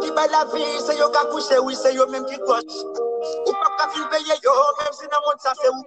[0.00, 2.74] qui baille la vie, c'est yo qui couché, oui, c'est yo qui coach.
[3.46, 3.52] Ou
[4.10, 4.52] payer yo,
[4.92, 5.82] si le monde ça c'est ou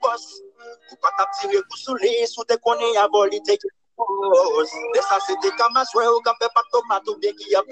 [0.00, 0.42] boss.
[0.90, 3.56] Ou coup sous les, sous te te
[4.94, 7.62] De ça c'était comme un souhait, ou qu'à faire pas tomate ou bien qui a.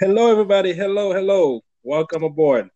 [0.00, 0.72] Hello, everybody.
[0.72, 1.62] Hello, hello.
[1.82, 2.68] Welcome aboard.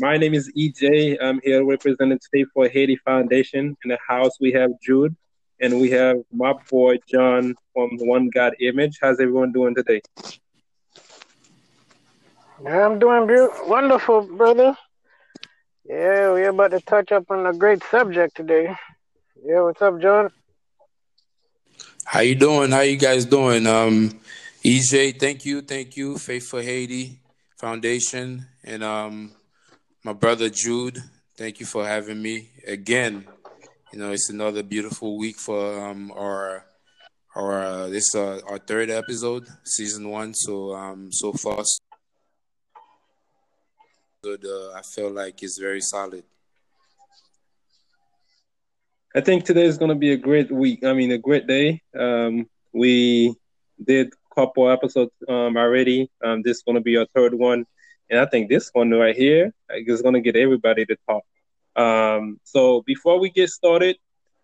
[0.00, 1.18] My name is EJ.
[1.20, 3.76] I'm here representing Faith for Haiti Foundation.
[3.84, 5.14] In the house, we have Jude
[5.62, 8.98] and we have my boy John from One God Image.
[9.00, 10.02] How's everyone doing today?
[12.66, 14.76] I'm doing be- wonderful, brother.
[15.84, 18.74] Yeah, we're about to touch up on a great subject today.
[19.44, 20.30] Yeah, what's up, John?
[22.04, 22.72] How you doing?
[22.72, 23.66] How you guys doing?
[23.66, 24.20] Um,
[24.64, 27.20] EJ, thank you, thank you, Faith for Haiti
[27.56, 29.32] Foundation, and um,
[30.04, 30.98] my brother Jude.
[31.36, 33.26] Thank you for having me again.
[33.92, 36.64] You know, it's another beautiful week for um, our
[37.36, 40.32] our uh, this uh, our third episode, season one.
[40.32, 41.62] So um, so far,
[44.22, 44.46] good.
[44.46, 46.24] Uh, I feel like it's very solid.
[49.14, 50.84] I think today is going to be a great week.
[50.84, 51.82] I mean, a great day.
[51.94, 53.34] Um, we
[53.84, 56.10] did a couple episodes um, already.
[56.24, 57.66] Um, this is going to be our third one.
[58.08, 61.24] And I think this one right here is going to get everybody to talk.
[61.76, 63.96] Um, so before we get started,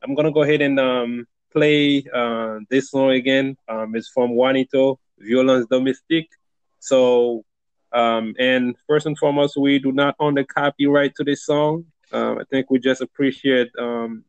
[0.02, 3.56] I'm to go ahead and um, play uh, this song again.
[3.68, 6.30] Um, it's from Juanito, Violence Domestique.
[6.78, 7.44] So,
[7.92, 11.86] um, and first and foremost, we do not own the copyright to this song.
[12.12, 14.24] Um, I think we just appreciate um,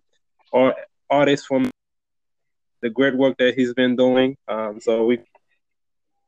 [0.51, 0.75] our
[1.09, 1.69] artist from
[2.81, 4.37] the great work that he's been doing.
[4.47, 5.19] Um, so we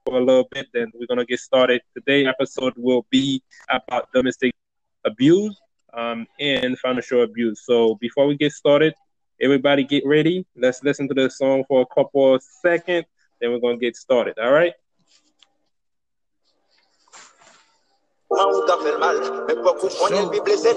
[0.05, 1.81] for a little bit, then we're gonna get started.
[1.95, 4.53] Today episode will be about domestic
[5.05, 5.59] abuse
[5.93, 7.61] um, and financial abuse.
[7.65, 8.93] So before we get started,
[9.41, 10.45] everybody get ready.
[10.55, 13.05] Let's listen to the song for a couple of seconds,
[13.39, 14.37] then we're gonna get started.
[14.39, 14.73] All right.
[18.31, 20.71] Ou ka fel mal, men pou konen pi blese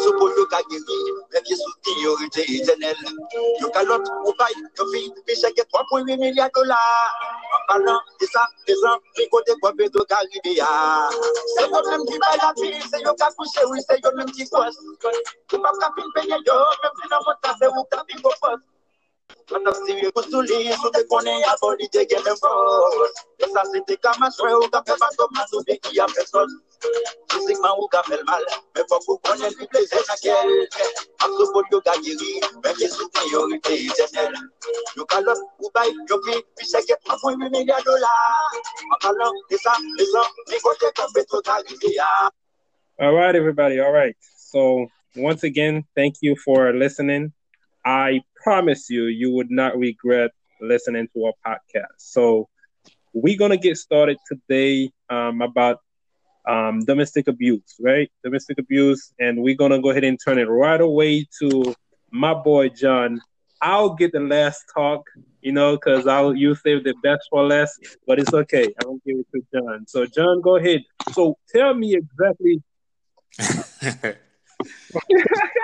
[0.00, 0.98] sou pou yo ka geri,
[1.32, 2.14] men sou yo
[2.60, 3.00] etenel.
[3.60, 7.12] Yo ka lot ou bay, yo fi, pi cheke 3.8 milyar dolar.
[7.56, 8.26] An palan, de
[8.66, 8.74] de
[9.18, 10.70] mi kote kwa pe do ka ribe ya.
[11.54, 14.28] Se yo men ki bay la pi, se yo ka kouche, oui, se yo men
[14.32, 14.80] ki kos.
[15.52, 15.72] Ou pa
[16.48, 18.32] yo, men fi nan mota, se ou ka fin go.
[19.46, 21.52] Te konen ya
[28.08, 28.44] fel mal,
[29.08, 29.66] ou konen li
[30.22, 30.50] kel.
[32.04, 32.40] Giri,
[33.14, 34.34] priorite etenel.
[34.96, 38.56] Yo kalop ou bay, yo fi, pi seke 3.8 milyar dolar.
[38.92, 42.30] An kalan, de sa, de san, mi kote kon petro ta rive ya.
[43.00, 43.80] All right, everybody.
[43.80, 44.16] All right.
[44.36, 47.32] So once again, thank you for listening.
[47.84, 51.96] I promise you, you would not regret listening to our podcast.
[51.98, 52.48] So,
[53.14, 55.80] we're gonna get started today um, about
[56.46, 58.10] um, domestic abuse, right?
[58.22, 61.74] Domestic abuse, and we're gonna go ahead and turn it right away to
[62.10, 63.20] my boy John.
[63.62, 65.08] I'll get the last talk,
[65.40, 68.74] you know, because I'll you save the best for last, but it's okay.
[68.84, 69.86] I'll give it to John.
[69.86, 70.82] So, John, go ahead.
[71.12, 72.62] So, tell me exactly.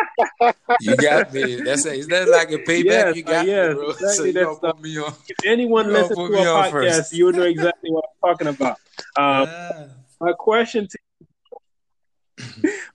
[0.80, 1.56] you got me.
[1.62, 2.84] That's a, is that like a payback?
[2.84, 3.90] Yes, you got yes, me, bro.
[3.90, 4.74] exactly so you don't stuff.
[4.76, 5.12] put me on.
[5.28, 8.76] If anyone listens to on podcast, you know exactly what I'm talking about.
[9.16, 9.86] Um, Ah.
[10.20, 10.98] my question to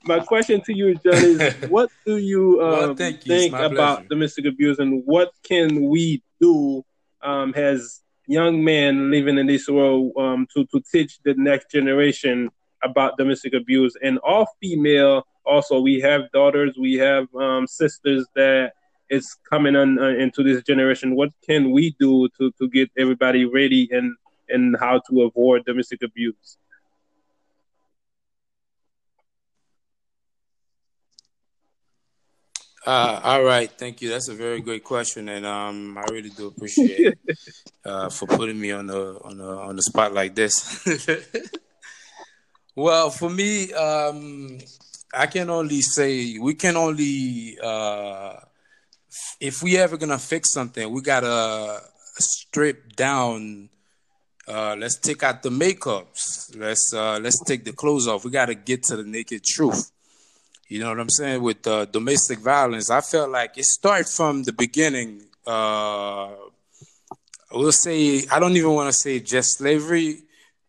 [0.03, 3.36] my question to you, John, is what do you Well, um, thank you.
[3.36, 4.07] Think about pleasure.
[4.09, 6.84] domestic abuse, and what can we do
[7.22, 12.50] um, as young men living in this world um, to to teach the next generation
[12.84, 13.96] about domestic abuse?
[14.02, 18.73] And all female, also, we have daughters, we have um, sisters that
[19.09, 21.16] is coming on uh, into this generation.
[21.16, 24.16] What can we do to to get everybody ready and
[24.50, 26.57] and how to avoid domestic abuse?
[32.85, 34.09] Uh, all right, thank you.
[34.09, 37.38] That's a very great question, and um, I really do appreciate it
[37.86, 40.86] uh, for putting me on the on the on the spot like this.
[42.75, 44.59] well, for me, um,
[45.13, 48.34] I can only say we can only uh,
[49.40, 51.81] if we ever gonna fix something, we gotta
[52.18, 53.69] strip down.
[54.48, 56.56] Uh, let's take out the makeups.
[56.57, 58.25] Let's uh, let's take the clothes off.
[58.25, 59.92] We gotta get to the naked truth.
[60.68, 61.42] You know what I'm saying?
[61.42, 65.24] With uh, domestic violence, I felt like it started from the beginning.
[65.46, 66.31] Uh,
[67.52, 70.24] we'll say I don't even want to say just slavery.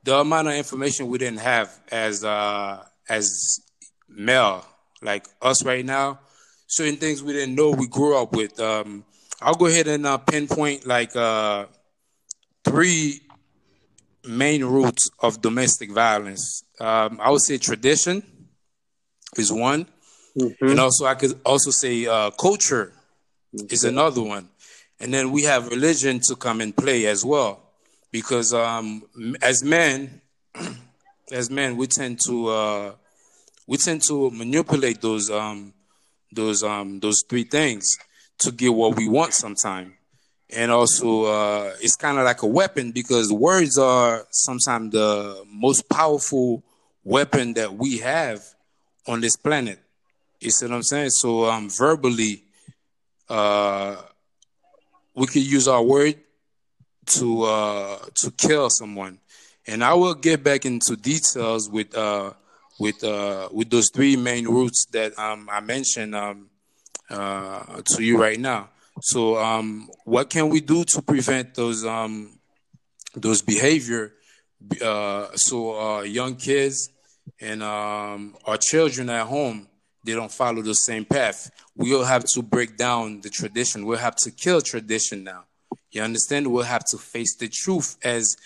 [0.04, 3.60] The amount of information we didn't have as uh, as
[4.08, 4.64] male,
[5.02, 6.20] like us right now,
[6.66, 8.58] certain things we didn't know we grew up with.
[8.60, 9.04] Um,
[9.40, 11.66] I'll go ahead and uh, pinpoint like uh,
[12.64, 13.20] three
[14.26, 16.64] main roots of domestic violence.
[16.80, 18.22] Um, I would say tradition
[19.36, 19.86] is one,
[20.38, 20.66] mm-hmm.
[20.66, 22.92] and also I could also say uh, culture
[23.54, 23.66] mm-hmm.
[23.70, 24.48] is another one,
[25.00, 27.60] and then we have religion to come and play as well,
[28.10, 29.04] because um,
[29.42, 30.20] as men,
[31.32, 32.92] as men, we tend to uh,
[33.66, 35.72] we tend to manipulate those um,
[36.32, 37.84] those um, those three things
[38.38, 39.92] to get what we want sometimes
[40.50, 45.88] and also uh, it's kind of like a weapon because words are sometimes the most
[45.88, 46.62] powerful
[47.04, 48.42] weapon that we have
[49.06, 49.80] on this planet.
[50.40, 51.10] You see what I'm saying?
[51.10, 52.44] So um, verbally,
[53.28, 53.96] uh,
[55.14, 56.16] we could use our word
[57.06, 59.18] to uh, to kill someone,
[59.66, 62.32] and I will get back into details with uh,
[62.78, 66.50] with uh, with those three main roots that um, I mentioned um,
[67.10, 68.70] uh, to you right now.
[69.02, 72.38] So, um, what can we do to prevent those um,
[73.14, 74.12] those behavior?
[74.82, 76.90] Uh, so, uh, young kids
[77.40, 79.68] and um, our children at home
[80.06, 81.50] they don't follow the same path.
[81.74, 83.84] We'll have to break down the tradition.
[83.84, 85.44] We'll have to kill tradition now.
[85.90, 86.46] You understand?
[86.46, 88.36] We'll have to face the truth as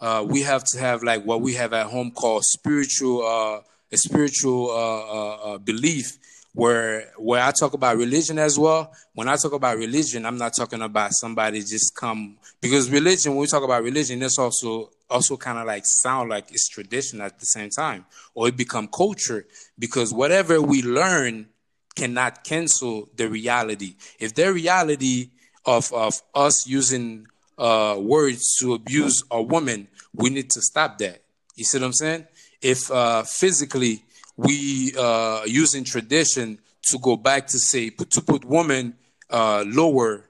[0.00, 3.60] uh, we have to have like what we have at home called spiritual uh,
[3.92, 6.18] a spiritual uh, uh, uh belief
[6.52, 10.54] where where I talk about religion as well, when I talk about religion, I'm not
[10.56, 15.36] talking about somebody just come because religion, when we talk about religion, it's also also
[15.36, 18.04] kind of like sound like it's tradition at the same time,
[18.34, 19.46] or it become culture
[19.78, 21.46] because whatever we learn
[21.94, 23.96] cannot cancel the reality.
[24.18, 25.30] If the reality
[25.64, 27.26] of of us using
[27.58, 31.22] uh, words to abuse a woman, we need to stop that.
[31.54, 32.26] You see what I'm saying?
[32.62, 34.02] If uh, physically
[34.36, 36.58] we uh, using tradition
[36.90, 38.94] to go back to say to put women
[39.30, 40.28] uh, lower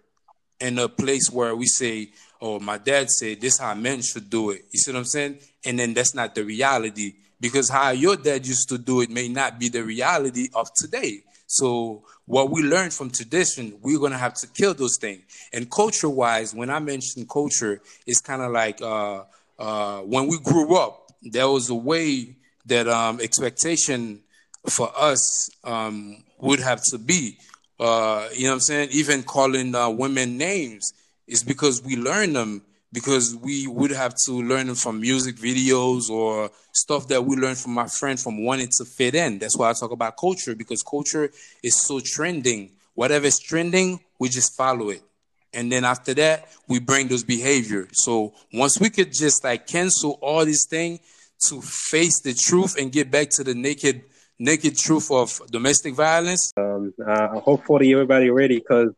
[0.60, 2.10] in a place where we say,
[2.40, 5.38] "Oh, my dad said this how men should do it." You see what I'm saying?
[5.64, 9.28] And then that's not the reality because how your dad used to do it may
[9.28, 11.22] not be the reality of today.
[11.46, 15.22] So what we learned from tradition, we're gonna have to kill those things.
[15.52, 19.24] And culture-wise, when I mention culture, it's kind of like uh,
[19.58, 22.36] uh, when we grew up, there was a way
[22.66, 24.20] that um, expectation
[24.68, 27.36] for us um, would have to be.
[27.78, 28.88] Uh, you know what I'm saying?
[28.92, 30.92] Even calling uh, women names
[31.26, 32.62] is because we learn them
[32.92, 37.58] because we would have to learn them from music videos or stuff that we learned
[37.58, 39.38] from our friend from wanting to fit in.
[39.38, 41.30] That's why I talk about culture because culture
[41.62, 42.72] is so trending.
[42.94, 45.02] Whatever is trending, we just follow it.
[45.52, 47.88] And then after that, we bring those behavior.
[47.92, 51.00] So once we could just like cancel all these things,
[51.48, 54.02] to face the truth and get back to the naked
[54.38, 56.52] naked truth of domestic violence?
[56.56, 58.92] Um, uh, hopefully everybody ready because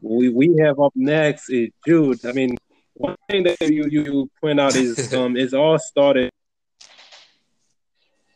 [0.00, 2.24] we we have up next is Jude.
[2.24, 2.56] I mean,
[2.94, 6.30] one thing that you you point out is um is all started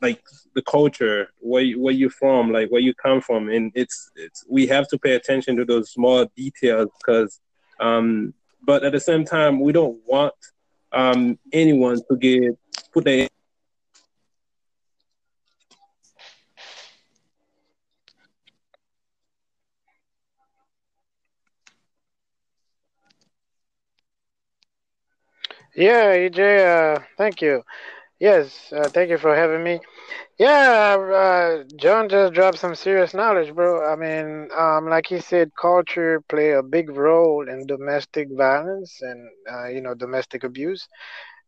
[0.00, 0.22] like
[0.54, 4.44] the culture where you, where you from like where you come from and it's it's
[4.48, 7.40] we have to pay attention to those small details because
[7.80, 8.32] um
[8.64, 10.34] but at the same time we don't want
[10.92, 12.52] um anyone to get
[12.92, 13.28] put their
[25.76, 27.62] Yeah, EJ, uh, thank you.
[28.20, 29.80] Yes, uh, thank you for having me.
[30.38, 33.90] Yeah, uh, John just dropped some serious knowledge, bro.
[33.90, 39.28] I mean, um, like he said, culture play a big role in domestic violence and
[39.52, 40.88] uh, you know domestic abuse,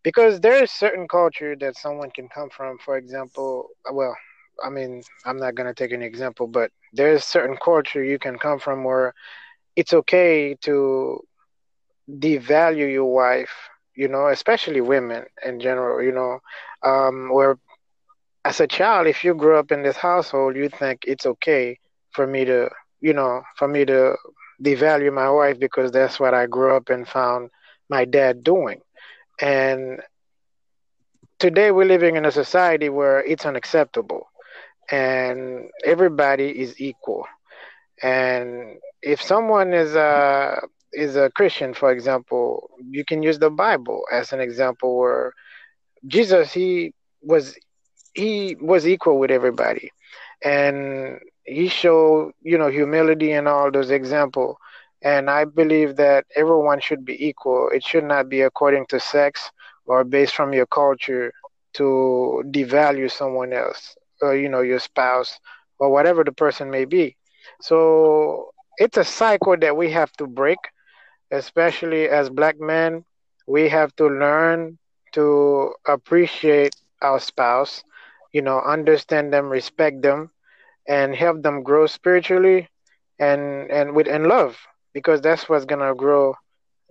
[0.03, 2.79] because there is certain culture that someone can come from.
[2.79, 4.17] For example, well,
[4.65, 8.39] I mean, I'm not gonna take an example, but there is certain culture you can
[8.39, 9.15] come from where
[9.77, 11.21] it's okay to
[12.09, 13.70] devalue your wife
[14.01, 16.39] you know, especially women in general, you know,
[16.83, 17.57] um, where
[18.45, 21.79] as a child, if you grew up in this household, you think it's okay
[22.13, 24.17] for me to, you know, for me to
[24.65, 27.51] devalue my wife because that's what I grew up and found
[27.91, 28.81] my dad doing.
[29.41, 30.01] And
[31.39, 34.29] today we're living in a society where it's unacceptable
[34.91, 37.27] and everybody is equal.
[38.03, 40.61] And if someone is uh,
[40.93, 45.33] is a Christian, for example, you can use the Bible as an example where
[46.07, 46.93] Jesus he
[47.23, 47.57] was
[48.15, 49.91] he was equal with everybody,
[50.43, 54.57] and he showed you know humility and all those examples.
[55.03, 57.69] And I believe that everyone should be equal.
[57.73, 59.51] It should not be according to sex
[59.87, 61.33] or based from your culture
[61.75, 65.39] to devalue someone else, or you know your spouse
[65.79, 67.17] or whatever the person may be.
[67.61, 70.59] So it's a cycle that we have to break
[71.31, 73.05] especially as black men,
[73.47, 74.79] we have to learn
[75.13, 77.83] to appreciate our spouse,
[78.33, 80.31] you know, understand them, respect them,
[80.89, 82.69] and help them grow spiritually
[83.19, 84.59] and and with and love
[84.93, 86.35] because that's what's gonna grow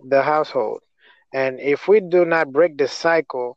[0.00, 0.80] the household.
[1.32, 3.56] And if we do not break the cycle,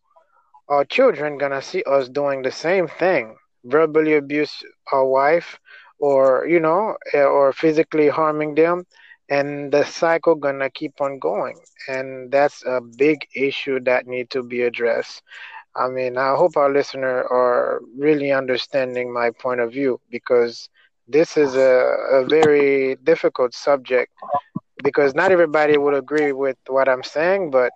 [0.70, 5.60] our children gonna see us doing the same thing, verbally abuse our wife,
[6.00, 8.86] or you know, or physically harming them,
[9.36, 11.58] and the cycle gonna keep on going.
[11.88, 15.22] And that's a big issue that need to be addressed.
[15.76, 20.70] I mean, I hope our listener are really understanding my point of view because
[21.08, 21.74] this is a,
[22.20, 24.12] a very difficult subject
[24.84, 27.72] because not everybody would agree with what I'm saying, but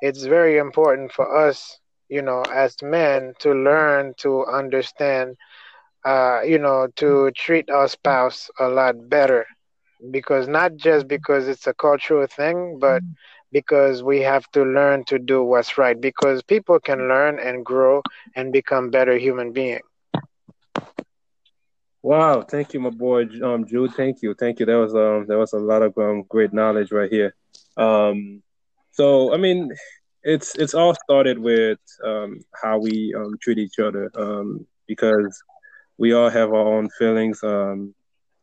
[0.00, 5.36] it's very important for us, you know, as men to learn to understand,
[6.04, 9.46] uh, you know, to treat our spouse a lot better
[10.10, 13.02] because not just because it's a cultural thing, but
[13.52, 18.02] because we have to learn to do what's right because people can learn and grow
[18.34, 19.82] and become better human beings.
[22.02, 23.92] Wow, thank you, my boy, um, Jude.
[23.94, 24.66] Thank you, thank you.
[24.66, 27.34] That was um, that was a lot of um, great knowledge right here.
[27.76, 28.42] Um,
[28.92, 29.70] so I mean,
[30.22, 35.42] it's it's all started with um, how we um, treat each other um, because
[35.98, 37.42] we all have our own feelings.
[37.42, 37.94] Um,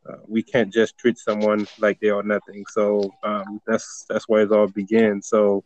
[0.10, 2.64] uh, we can't just treat someone like they are nothing.
[2.70, 5.28] So um, that's that's where it all begins.
[5.28, 5.64] So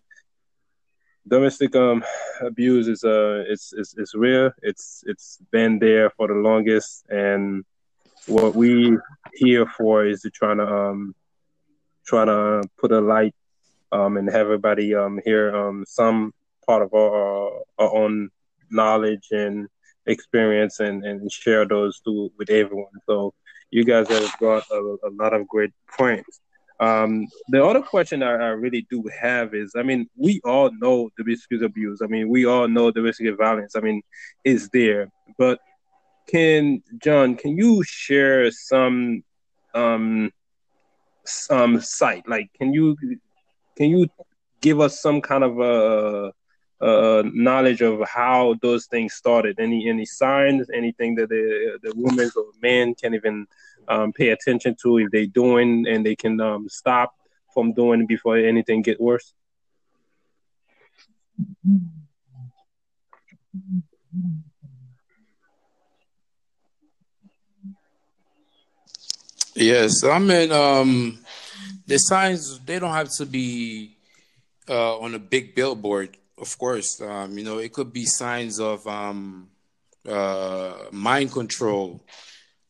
[1.28, 2.04] domestic um,
[2.42, 4.52] abuse is uh it's, it's it's real.
[4.62, 7.64] It's it's been there for the longest, and
[8.26, 8.98] what we
[9.34, 11.14] here for is to try to um
[12.08, 13.34] to put a light
[13.92, 16.32] um and have everybody um hear um some
[16.66, 18.30] part of our our own
[18.72, 19.68] knowledge and
[20.06, 22.02] experience and and share those
[22.38, 22.92] with everyone.
[23.08, 23.34] So
[23.72, 26.40] you guys have brought a, a lot of great points.
[26.80, 31.10] Um, the other question I, I, really do have is, I mean, we all know
[31.18, 32.02] domestic abuse.
[32.04, 33.78] I mean, we all know domestic violence.
[33.78, 34.02] I mean,
[34.44, 35.60] is there, but
[36.28, 39.24] can John, can you share some
[39.74, 40.32] um
[41.24, 42.28] some site?
[42.28, 42.98] Like, can you
[43.78, 44.08] can you
[44.62, 46.34] give us some kind of a,
[46.82, 49.60] a knowledge of how those things started?
[49.60, 50.70] Any any signs?
[50.74, 53.48] Anything that the the women or men can even
[53.88, 57.16] um, pay attention to if they're doing and they can um, stop
[57.54, 59.34] from doing before anything get worse?
[69.56, 71.20] Yes, I mean, um,
[71.88, 73.96] the signs they don't have to be
[74.68, 76.18] uh, on a big billboard.
[76.38, 79.48] Of course, um, you know it could be signs of um,
[80.08, 82.06] uh, mind control.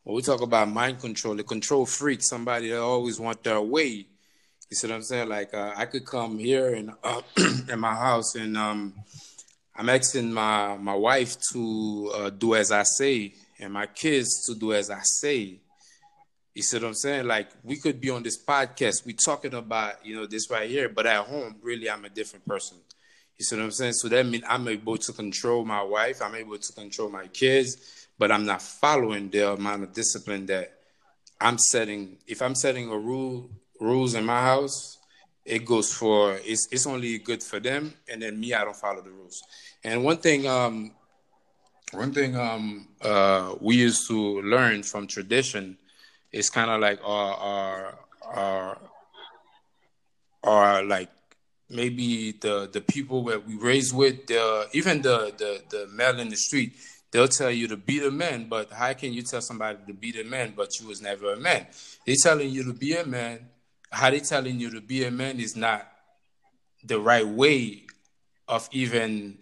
[0.03, 4.07] When we talk about mind control, the control freak, somebody that always want their way.
[4.69, 5.29] You see what I'm saying?
[5.29, 7.21] Like uh, I could come here and uh,
[7.69, 8.93] in my house, and um,
[9.75, 14.53] I'm asking my my wife to uh, do as I say, and my kids to
[14.53, 15.59] do as I say
[16.55, 17.27] you see what I'm saying?
[17.27, 20.87] Like we could be on this podcast, we talking about you know this right here,
[20.87, 22.77] but at home, really, I'm a different person.
[23.37, 23.93] You see what I'm saying?
[23.93, 28.07] So that means I'm able to control my wife, I'm able to control my kids,
[28.17, 30.73] but I'm not following the amount of discipline that
[31.41, 32.17] I'm setting.
[32.27, 33.49] If I'm setting a rule
[33.79, 34.97] rules in my house,
[35.43, 39.01] it goes for it's it's only good for them, and then me, I don't follow
[39.01, 39.43] the rules.
[39.83, 40.91] And one thing, um,
[41.91, 45.77] one thing um, uh, we used to learn from tradition
[46.35, 48.77] it's kind of like our our our
[50.43, 51.09] our like
[51.69, 54.29] maybe the the people that we raised with,
[54.73, 56.73] even the the the male in the street,
[57.11, 60.19] they'll tell you to be a man, but how can you tell somebody to be
[60.19, 61.67] a man, but you was never a man?
[62.05, 63.49] They telling you to be a man.
[63.91, 65.87] How they telling you to be a man is not
[66.83, 67.83] the right way
[68.47, 69.39] of even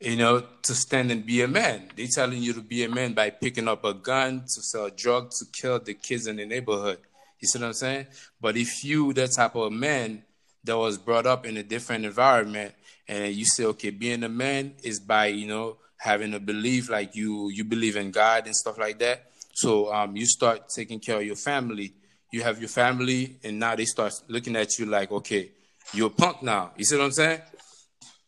[0.00, 1.88] you know, to stand and be a man.
[1.94, 5.38] They telling you to be a man by picking up a gun to sell drugs
[5.38, 6.98] to kill the kids in the neighborhood.
[7.38, 8.06] You see what I'm saying?
[8.40, 10.24] But if you that type of man
[10.64, 12.74] that was brought up in a different environment
[13.08, 17.14] and you say, okay, being a man is by, you know, having a belief like
[17.14, 19.30] you you believe in God and stuff like that.
[19.54, 21.94] So um you start taking care of your family.
[22.30, 25.50] You have your family and now they start looking at you like, okay,
[25.92, 26.72] you're a punk now.
[26.76, 27.40] You see what I'm saying?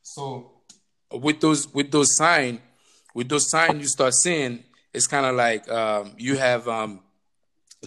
[0.03, 0.51] So
[1.11, 2.61] with those with those sign,
[3.15, 7.01] with those signs you start seeing, it's kind of like um, you have um,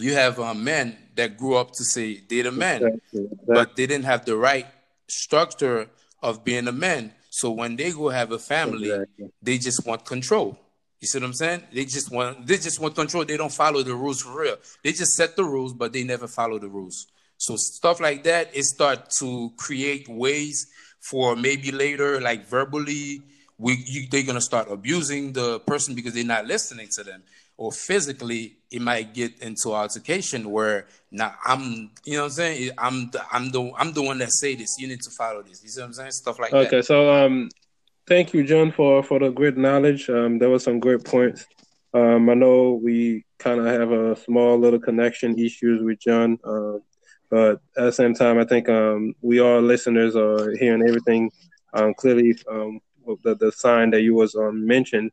[0.01, 3.21] you have um, men that grew up to say they're the men, exactly.
[3.21, 3.37] Exactly.
[3.47, 4.67] but they didn't have the right
[5.07, 5.89] structure
[6.21, 7.13] of being a man.
[7.29, 9.31] So when they go have a family, exactly.
[9.41, 10.57] they just want control.
[10.99, 11.63] You see what I'm saying?
[11.71, 13.23] They just want they just want control.
[13.23, 14.57] They don't follow the rules for real.
[14.83, 17.07] They just set the rules, but they never follow the rules.
[17.37, 20.67] So stuff like that, it start to create ways
[20.99, 23.21] for maybe later, like verbally,
[23.59, 27.21] we you, they're gonna start abusing the person because they're not listening to them,
[27.57, 32.71] or physically, it might get into altercation where now I'm, you know, what I'm saying,
[32.77, 34.77] I'm the I'm the I'm the one that say this.
[34.79, 35.63] You need to follow this.
[35.63, 36.11] You see what I'm saying?
[36.11, 36.67] Stuff like okay, that.
[36.67, 37.49] Okay, so um,
[38.07, 40.09] thank you, John, for for the great knowledge.
[40.09, 41.45] Um, there were some great points.
[41.93, 46.77] Um, I know we kind of have a small little connection issues with John, uh,
[47.29, 51.31] but at the same time, I think um, we all listeners are hearing everything
[51.73, 52.35] um, clearly.
[52.49, 52.81] Um,
[53.23, 55.11] the, the sign that you was um, mentioned.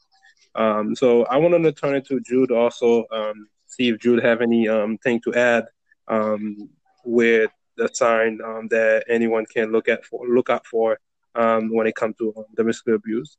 [0.54, 4.40] Um, so I wanted to turn it to Jude also, um, see if Jude have
[4.40, 5.64] any um, thing to add
[6.08, 6.68] um,
[7.04, 10.98] with the sign um, that anyone can look at for look out for
[11.34, 13.36] um, when it comes to domestic abuse.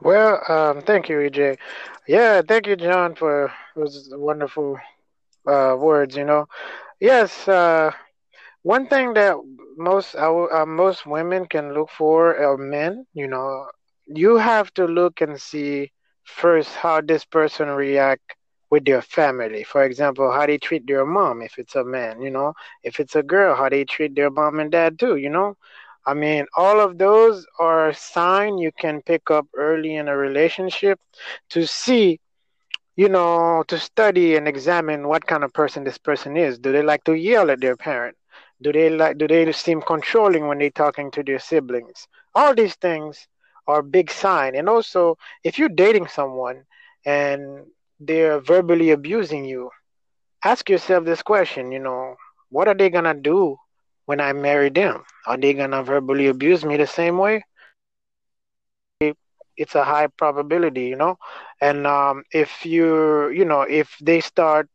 [0.00, 1.58] Well, thank you, EJ.
[2.06, 4.78] Yeah, thank you, John, for those wonderful
[5.46, 6.16] uh, words.
[6.16, 6.46] You know,
[7.00, 7.90] yes, uh,
[8.62, 9.36] one thing that
[9.76, 13.06] most uh, most women can look for are men.
[13.14, 13.66] You know,
[14.06, 15.92] you have to look and see
[16.28, 18.34] first how this person react
[18.70, 19.64] with their family.
[19.64, 22.54] For example, how they treat their mom if it's a man, you know.
[22.82, 25.56] If it's a girl, how they treat their mom and dad too, you know.
[26.06, 31.00] I mean, all of those are sign you can pick up early in a relationship
[31.50, 32.20] to see,
[32.96, 36.58] you know, to study and examine what kind of person this person is.
[36.58, 38.16] Do they like to yell at their parent?
[38.62, 42.08] Do they like do they seem controlling when they're talking to their siblings?
[42.34, 43.28] All these things
[43.68, 44.56] are big sign.
[44.56, 46.64] And also, if you're dating someone
[47.06, 47.66] and
[48.00, 49.70] they're verbally abusing you,
[50.44, 52.16] ask yourself this question, you know,
[52.50, 53.56] what are they going to do
[54.06, 55.04] when I marry them?
[55.26, 57.44] Are they going to verbally abuse me the same way?
[59.56, 61.16] It's a high probability, you know.
[61.60, 64.68] And um, if you, you know, if they start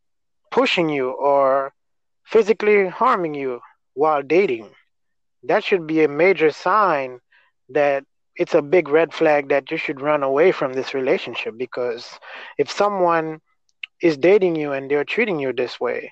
[0.52, 1.74] pushing you or
[2.26, 3.62] physically harming you
[3.94, 4.70] while dating,
[5.44, 7.20] that should be a major sign
[7.70, 8.04] that
[8.36, 12.20] it's a big red flag that you should run away from this relationship because
[12.58, 13.40] if someone
[14.02, 16.12] is dating you and they're treating you this way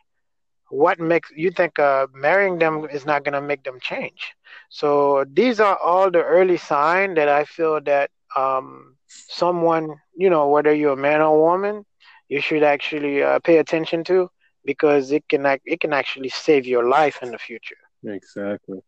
[0.69, 4.33] what makes you think uh, marrying them is not going to make them change.
[4.69, 8.95] So these are all the early signs that i feel that um,
[9.27, 11.85] someone you know whether you're a man or woman
[12.29, 14.29] you should actually uh, pay attention to
[14.65, 17.77] because it can it can actually save your life in the future.
[18.03, 18.81] Exactly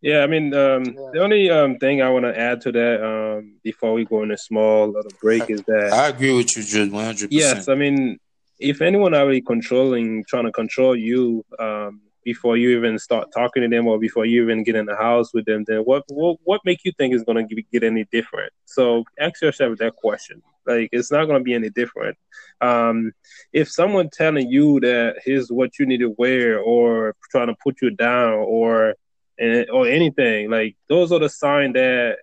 [0.00, 1.10] yeah, I mean, um, yeah.
[1.12, 4.30] the only um, thing I want to add to that um, before we go in
[4.30, 7.74] a small little break is that I agree with you, Jude, one hundred Yes, I
[7.74, 8.18] mean,
[8.58, 13.68] if anyone already controlling, trying to control you um, before you even start talking to
[13.68, 16.60] them or before you even get in the house with them, then what what, what
[16.64, 18.52] make you think is going to get any different?
[18.64, 20.42] So ask yourself that question.
[20.66, 22.16] Like, it's not going to be any different.
[22.60, 23.12] Um,
[23.52, 27.80] if someone telling you that here's what you need to wear, or trying to put
[27.80, 28.94] you down, or
[29.40, 30.50] and, or anything.
[30.50, 32.18] Like those are the sign that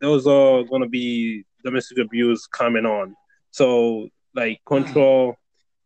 [0.00, 3.16] those are going to be domestic abuse coming on.
[3.50, 5.34] So like control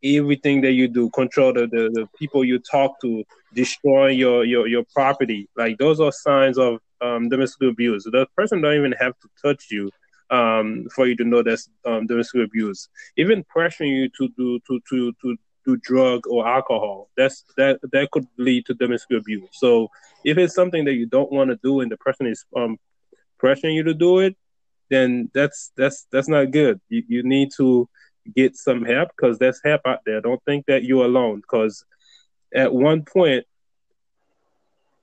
[0.04, 4.66] everything that you do, control the, the, the people you talk to, destroying your, your,
[4.66, 5.48] your property.
[5.56, 8.04] Like those are signs of um, domestic abuse.
[8.04, 9.90] The person don't even have to touch you
[10.30, 12.88] um, for you to know that's um, domestic abuse.
[13.16, 17.08] Even pressuring you to do to to to do drug or alcohol.
[17.16, 19.48] That's that that could lead to domestic abuse.
[19.52, 19.88] So
[20.24, 22.78] if it's something that you don't want to do and the person is um
[23.42, 24.36] pressuring you to do it,
[24.90, 26.80] then that's that's that's not good.
[26.88, 27.88] You you need to
[28.36, 30.20] get some help because there's help out there.
[30.20, 31.84] Don't think that you're alone because
[32.54, 33.44] at one point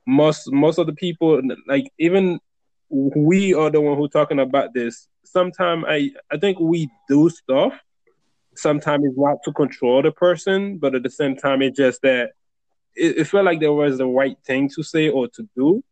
[0.05, 2.39] most most of the people like even
[2.89, 5.07] we are the one who talking about this.
[5.23, 7.73] Sometimes I I think we do stuff
[8.55, 12.31] sometimes it's not to control the person, but at the same time, it's just that
[12.95, 15.83] it, it felt like there was the right thing to say or to do.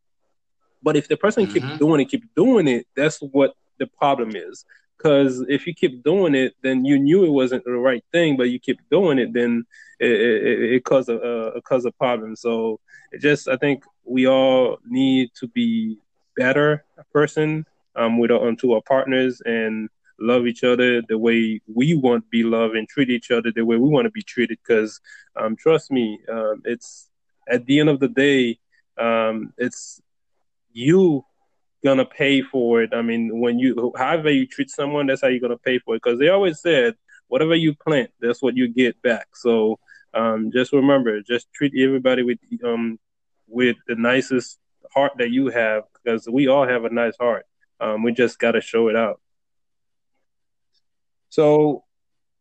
[0.84, 1.54] But if the person mm-hmm.
[1.54, 4.66] keeps doing it, keep doing it, that's what the problem is.
[4.98, 8.50] Because if you keep doing it, then you knew it wasn't the right thing, but
[8.50, 9.64] you keep doing it, then
[10.00, 12.36] it, it, it causes a, a cause a problem.
[12.36, 12.80] So
[13.12, 15.98] it just, I think we all need to be
[16.36, 17.66] better a person
[17.96, 22.30] um, with our, to our partners and love each other the way we want to
[22.30, 24.58] be loved and treat each other the way we want to be treated.
[24.66, 25.00] Because
[25.36, 27.10] um, trust me, um, it's
[27.50, 28.60] at the end of the day,
[28.98, 30.02] um, it's
[30.72, 31.24] you
[31.84, 32.94] gonna pay for it.
[32.94, 36.02] I mean, when you however you treat someone, that's how you're gonna pay for it.
[36.04, 36.96] Because they always said,
[37.28, 39.28] whatever you plant, that's what you get back.
[39.36, 39.80] So
[40.14, 43.00] um, just remember, just treat everybody with um,
[43.48, 44.60] with the nicest
[44.94, 47.46] heart that you have, because we all have a nice heart.
[47.80, 49.22] Um, we just gotta show it out.
[51.30, 51.84] So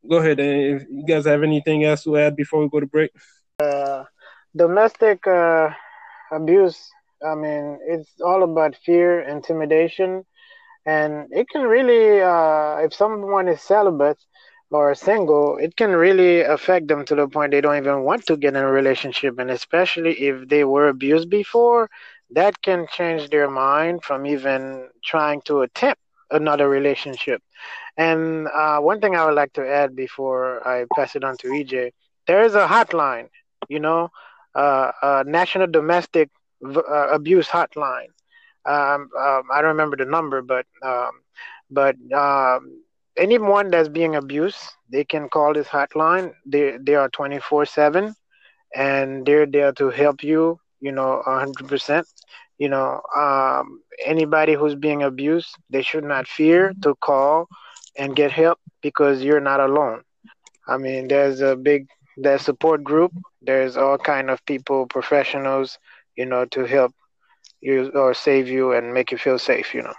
[0.09, 0.41] go ahead.
[0.41, 3.11] And if you guys have anything else to add before we go to break?
[3.59, 4.05] Uh,
[4.55, 5.71] domestic uh,
[6.33, 6.91] abuse,
[7.27, 10.25] I mean, it's all about fear, intimidation,
[10.85, 14.19] and it can really, uh, if someone is celibate
[14.71, 18.37] or single, it can really affect them to the point they don't even want to
[18.37, 21.89] get in a relationship, and especially if they were abused before,
[22.31, 27.41] that can change their mind from even trying to attempt another relationship.
[27.97, 31.53] And uh, one thing I would like to add before I pass it on to
[31.53, 31.93] EJ,
[32.27, 33.29] there is a hotline,
[33.69, 34.11] you know,
[34.55, 36.31] uh, a national domestic
[36.63, 38.09] v- uh, abuse hotline.
[38.65, 41.11] Um, um, I don't remember the number, but um,
[41.71, 42.83] but um,
[43.17, 44.59] anyone that's being abused,
[44.91, 46.33] they can call this hotline.
[46.47, 48.15] They they are twenty four seven,
[48.75, 50.59] and they're there to help you.
[50.81, 52.07] You know, hundred percent.
[52.59, 57.47] You know, um, anybody who's being abused, they should not fear to call
[57.99, 60.03] and get help because you're not alone.
[60.69, 63.13] I mean, there's a big there's support group.
[63.43, 65.79] There's all kind of people, professionals,
[66.17, 66.93] you know, to help
[67.61, 69.75] you or save you and make you feel safe.
[69.75, 69.95] You know.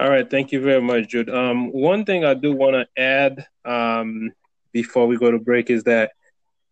[0.00, 1.30] All right, thank you very much, Jude.
[1.30, 4.30] Um, one thing I do want to add um,
[4.72, 6.12] before we go to break is that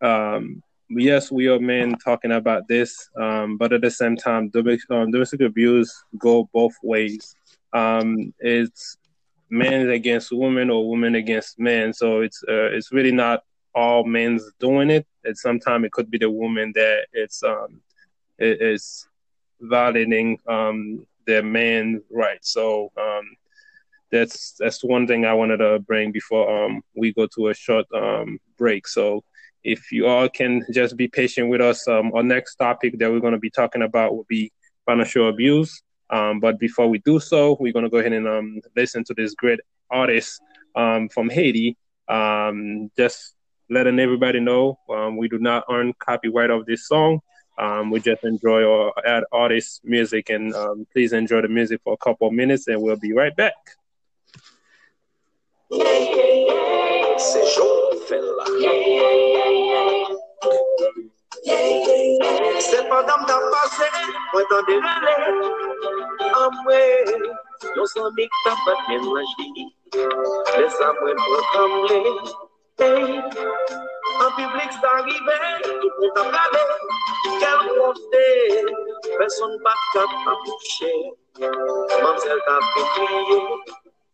[0.01, 4.89] um, yes, we are men talking about this, um, but at the same time, domestic,
[4.91, 7.35] um, domestic abuse go both ways.
[7.73, 8.97] Um, it's
[9.49, 14.43] men against women or women against men, so it's uh, it's really not all men's
[14.59, 15.05] doing it.
[15.25, 17.81] At some time, it could be the woman that it's um,
[18.37, 19.07] it is
[19.61, 22.51] violating um, their man's rights.
[22.51, 23.35] So um,
[24.11, 27.85] that's that's one thing I wanted to bring before um, we go to a short
[27.93, 28.87] um, break.
[28.87, 29.23] So
[29.63, 33.19] if you all can just be patient with us, um, our next topic that we're
[33.19, 34.51] going to be talking about will be
[34.85, 35.83] financial abuse.
[36.09, 39.13] Um, but before we do so, we're going to go ahead and um, listen to
[39.13, 40.41] this great artist
[40.75, 41.77] um, from Haiti.
[42.07, 43.35] Um, just
[43.69, 47.19] letting everybody know um, we do not earn copyright of this song.
[47.57, 51.97] Um, we just enjoy our artist music, and um, please enjoy the music for a
[51.97, 53.55] couple of minutes, and we'll be right back.
[61.47, 63.87] Se pandan mta pase,
[64.33, 65.15] mwen tan derele
[66.43, 66.79] Amwe,
[67.75, 69.45] yon san mik ta paten lanshi
[70.57, 71.99] Lesa mwen prekamble
[72.79, 73.23] Hey,
[74.23, 75.39] an publik sa rive,
[75.79, 76.63] tout mwen ta prade
[77.39, 78.25] Kel konfte,
[79.17, 80.93] person bat kap apouche
[82.03, 83.39] Mamsel ta pekliye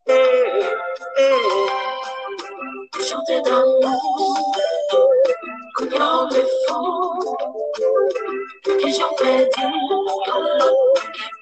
[0.06, 0.70] Hey,
[1.18, 2.13] hey
[3.02, 4.46] chanter d'amour,
[5.76, 7.36] cognant des fous,
[8.80, 10.32] qui chantait d'amour, qui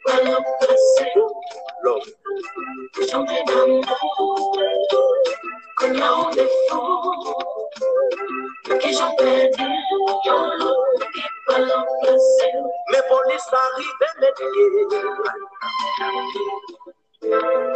[0.05, 1.11] va le passer.
[3.09, 4.57] Chanter d'amour,
[5.77, 7.35] cognant des fous,
[8.79, 11.71] qui chantait d'amour, qui va le.
[12.91, 14.31] Mais police arrive, mais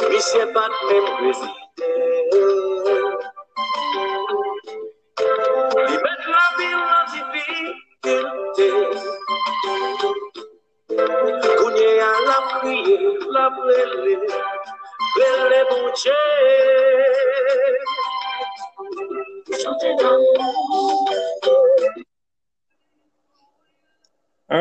[0.10, 0.76] Monsieur pas de
[1.18, 1.54] président.
[3.58, 3.64] All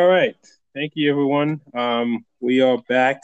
[0.06, 0.36] right.
[0.72, 1.60] Thank you, everyone.
[1.74, 3.20] Um, we are back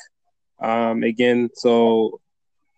[0.58, 1.50] um, again.
[1.54, 2.20] So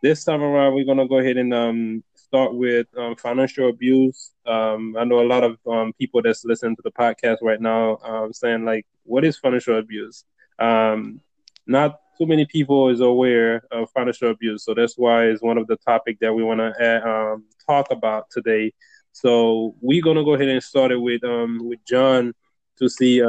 [0.03, 4.33] this time around, we're gonna go ahead and um, start with um, financial abuse.
[4.47, 7.99] Um, I know a lot of um, people that's listening to the podcast right now
[7.99, 10.25] um, saying like, "What is financial abuse?"
[10.59, 11.21] Um,
[11.67, 15.67] not too many people is aware of financial abuse, so that's why it's one of
[15.67, 18.73] the topic that we want to um, talk about today.
[19.13, 21.21] So we're gonna go ahead and start it with
[21.61, 22.33] with John
[22.79, 23.21] to see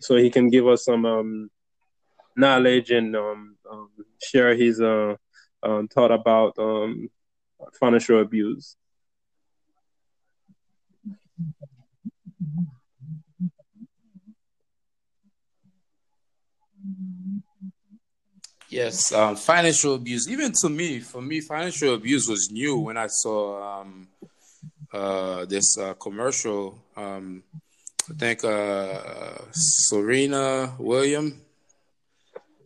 [0.00, 1.48] so he can give us some
[2.36, 3.16] knowledge and
[4.22, 5.16] share his uh,
[5.94, 6.54] thought about
[7.78, 8.76] financial abuse.
[18.70, 20.28] Yes, um, financial abuse.
[20.28, 24.08] Even to me, for me, financial abuse was new when I saw um,
[24.92, 26.78] uh, this uh, commercial.
[26.94, 27.42] Um,
[28.10, 31.40] I think uh, Serena William.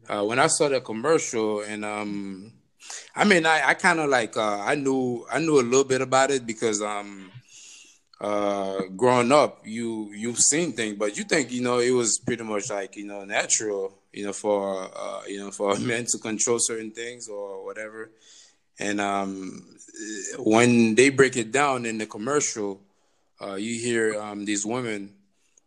[0.08, 2.52] Uh, when I saw the commercial, and um,
[3.14, 6.00] I mean, I, I kind of like uh, I knew I knew a little bit
[6.00, 7.30] about it because um
[8.20, 12.44] uh growing up you you've seen things, but you think you know it was pretty
[12.44, 16.18] much like you know natural you know for uh, you know for a man to
[16.18, 18.10] control certain things or whatever,
[18.78, 19.76] and um
[20.38, 22.80] when they break it down in the commercial,
[23.40, 25.14] uh, you hear um, these women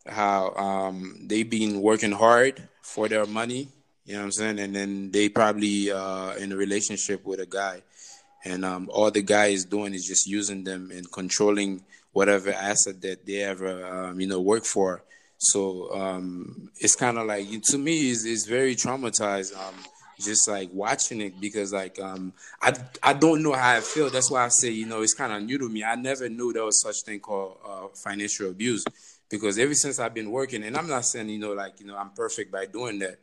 [0.07, 3.69] how um, they been working hard for their money.
[4.05, 4.59] You know what I'm saying?
[4.59, 7.81] And then they probably uh, in a relationship with a guy,
[8.43, 13.01] and um, all the guy is doing is just using them and controlling whatever asset
[13.01, 15.03] that they ever um, you know work for.
[15.37, 19.57] So um, it's kind of like to me is is very traumatized.
[19.57, 19.75] Um,
[20.19, 24.09] just like watching it because like um I I don't know how I feel.
[24.09, 25.83] That's why I say you know it's kind of new to me.
[25.83, 28.83] I never knew there was such thing called uh, financial abuse
[29.29, 31.97] because ever since I've been working, and I'm not saying you know like you know
[31.97, 33.19] I'm perfect by doing that,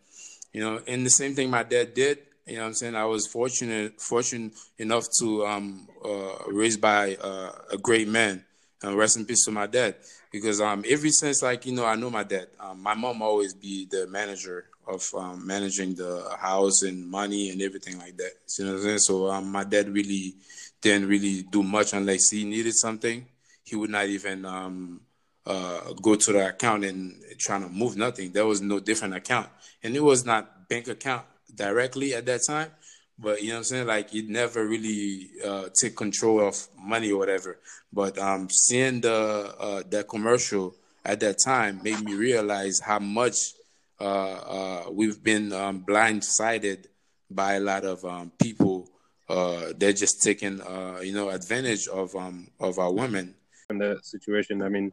[0.53, 2.19] you know, and the same thing my dad did.
[2.47, 7.53] You know, I'm saying I was fortunate fortunate enough to um uh, raised by uh,
[7.71, 8.45] a great man.
[8.85, 9.95] And rest in peace to my dad
[10.33, 12.49] because um ever since like you know I know my dad.
[12.59, 17.63] Um, my mom always be the manager of um, managing the house and money and
[17.63, 18.33] everything like that.
[18.59, 18.99] You know what I'm saying?
[18.99, 20.35] So um, my dad really
[20.81, 23.25] didn't really do much unless he needed something.
[23.65, 25.01] He would not even um,
[25.47, 28.33] uh, go to the account and trying to move nothing.
[28.33, 29.49] There was no different account,
[29.83, 31.25] and it was not bank account
[31.55, 32.71] directly at that time.
[33.19, 33.87] But you know what I'm saying?
[33.87, 37.59] Like it never really uh, take control of money or whatever.
[37.93, 40.75] But um, seeing the uh, that commercial
[41.05, 43.53] at that time made me realize how much
[44.01, 46.87] uh, uh, we've been um, blindsided
[47.31, 48.89] by a lot of um, people.
[49.29, 50.61] Uh, they're just taking,
[51.03, 53.35] you know, advantage of um, of our women.
[53.71, 54.93] In that situation, I mean,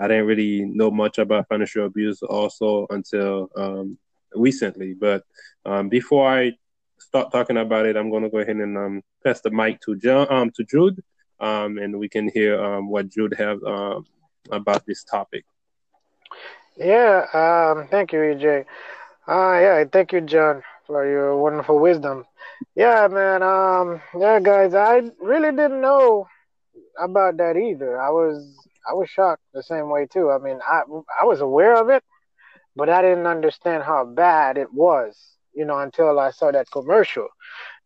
[0.00, 3.98] I didn't really know much about financial abuse also until um,
[4.34, 4.94] recently.
[4.94, 5.24] But
[5.64, 6.52] um, before I
[6.98, 9.96] start talking about it, I'm going to go ahead and um, pass the mic to
[9.96, 11.02] John, um, to Jude,
[11.40, 14.06] um, and we can hear um, what Jude um,
[14.50, 15.44] about this topic.
[16.76, 18.64] Yeah, thank you, EJ.
[19.26, 22.24] Uh, yeah, thank you, John, for your wonderful wisdom.
[22.74, 23.42] Yeah, man.
[23.42, 26.28] Um, yeah, guys, I really didn't know
[26.98, 28.00] about that either.
[28.00, 28.56] I was,
[28.88, 30.30] I was shocked the same way too.
[30.30, 30.82] I mean, I,
[31.20, 32.02] I was aware of it,
[32.76, 37.28] but I didn't understand how bad it was, you know, until I saw that commercial.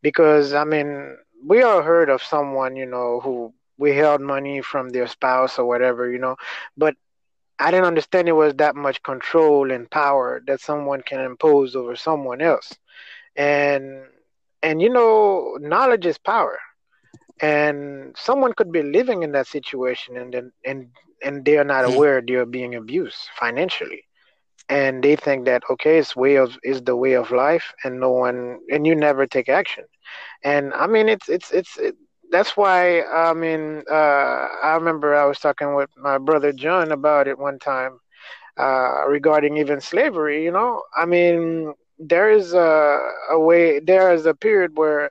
[0.03, 5.07] Because I mean, we all heard of someone, you know, who withheld money from their
[5.07, 6.37] spouse or whatever, you know,
[6.77, 6.95] but
[7.59, 11.97] I didn't understand it was that much control and power that someone can impose over
[11.97, 12.73] someone else.
[13.37, 14.05] And
[14.63, 16.59] and you know, knowledge is power.
[17.43, 20.89] And someone could be living in that situation and then and
[21.23, 21.95] and they are not hmm.
[21.95, 24.05] aware they are being abused financially.
[24.69, 28.11] And they think that okay, it's way of is the way of life and no
[28.13, 29.85] one and you never take action.
[30.45, 31.97] And I mean it's it's it's it,
[32.31, 37.29] that's why I mean uh, I remember I was talking with my brother John about
[37.29, 37.99] it one time
[38.59, 40.45] uh, regarding even slavery.
[40.45, 42.99] You know, I mean there is a,
[43.31, 45.11] a way there is a period where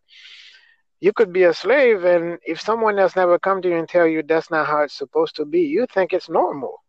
[1.01, 4.07] you could be a slave and if someone else never come to you and tell
[4.07, 6.81] you that's not how it's supposed to be you think it's normal.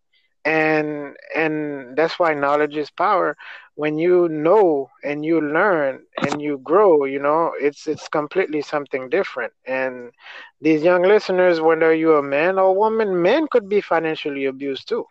[0.45, 3.37] And and that's why knowledge is power.
[3.75, 9.09] When you know and you learn and you grow you know it's it's completely something
[9.11, 9.53] different.
[9.67, 10.13] And
[10.61, 15.07] these young listeners whether you're a man or woman men could be financially abused too.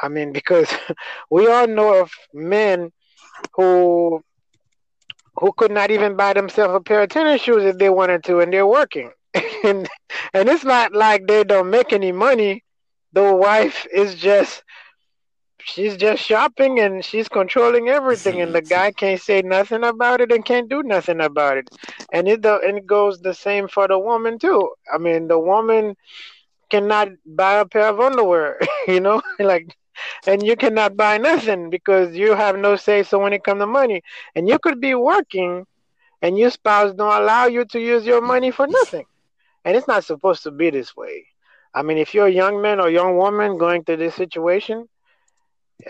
[0.00, 0.72] I mean because
[1.30, 2.92] we all know of men
[3.54, 4.22] who
[5.40, 8.40] who could not even buy themselves a pair of tennis shoes if they wanted to
[8.40, 9.10] and they're working.
[9.64, 9.88] And
[10.34, 12.64] and it's not like they don't make any money.
[13.12, 14.62] The wife is just
[15.60, 20.32] she's just shopping and she's controlling everything and the guy can't say nothing about it
[20.32, 21.68] and can't do nothing about it.
[22.12, 24.70] And it and it goes the same for the woman too.
[24.92, 25.94] I mean the woman
[26.70, 29.22] cannot buy a pair of underwear you know?
[29.38, 29.76] Like
[30.26, 33.66] and you cannot buy nothing because you have no say so when it comes to
[33.66, 34.02] money
[34.34, 35.64] and you could be working
[36.22, 39.04] and your spouse don't allow you to use your money for nothing
[39.64, 41.26] and it's not supposed to be this way
[41.74, 44.88] I mean, if you're a young man or young woman going through this situation,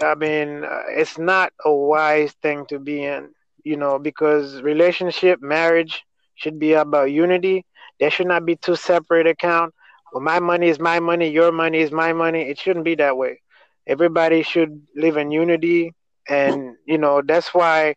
[0.02, 3.32] I mean, uh, it's not a wise thing to be in,
[3.64, 7.64] you know, because relationship, marriage should be about unity.
[7.98, 9.76] There should not be two separate accounts.
[10.12, 12.42] Well, my money is my money, your money is my money.
[12.48, 13.40] It shouldn't be that way.
[13.88, 15.94] Everybody should live in unity,
[16.28, 17.96] and you know that's why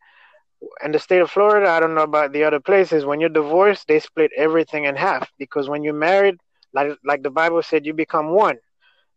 [0.84, 3.06] in the state of Florida, I don't know about the other places.
[3.06, 6.36] When you're divorced, they split everything in half because when you're married,
[6.74, 8.58] like like the Bible said, you become one.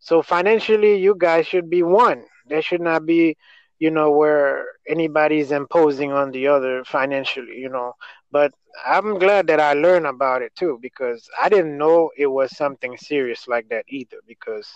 [0.00, 2.24] So financially, you guys should be one.
[2.46, 3.36] There should not be,
[3.78, 7.94] you know, where anybody's imposing on the other financially, you know.
[8.30, 8.52] But
[8.86, 12.96] I'm glad that I learned about it too because I didn't know it was something
[12.96, 14.18] serious like that either.
[14.26, 14.68] Because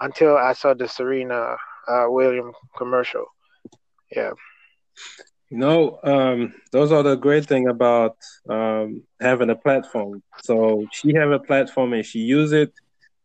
[0.00, 1.56] until I saw the Serena
[1.88, 3.26] uh, Williams commercial,
[4.14, 4.32] yeah.
[5.50, 8.16] You know, um, those are the great thing about
[8.48, 10.22] um, having a platform.
[10.42, 12.72] So she have a platform and she use it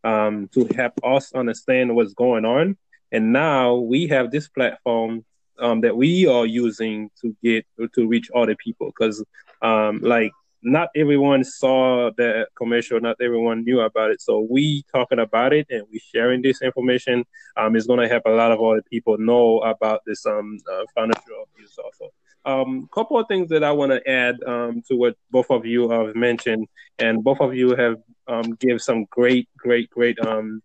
[0.03, 2.77] um, to help us understand what's going on.
[3.11, 5.25] And now we have this platform
[5.59, 9.23] um, that we are using to get to reach other people because
[9.61, 10.31] um, like
[10.63, 14.21] not everyone saw the commercial, not everyone knew about it.
[14.21, 17.25] So we talking about it and we sharing this information
[17.57, 20.83] um, is going to help a lot of other people know about this um uh,
[20.93, 22.11] financial abuse also.
[22.43, 25.89] Um, couple of things that I want to add um, to what both of you
[25.89, 27.97] have mentioned, and both of you have
[28.27, 30.61] um, give some great, great, great um,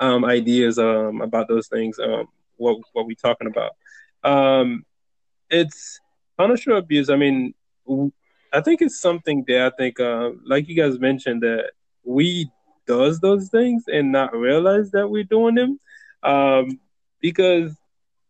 [0.00, 1.98] um, ideas um, about those things.
[1.98, 3.72] Um, what what we talking about?
[4.24, 4.84] Um,
[5.50, 6.00] it's
[6.36, 7.10] financial abuse.
[7.10, 7.54] I mean,
[8.52, 11.72] I think it's something that I think, uh, like you guys mentioned, that
[12.04, 12.50] we
[12.86, 15.78] does those things and not realize that we're doing them.
[16.22, 16.80] Um,
[17.20, 17.77] because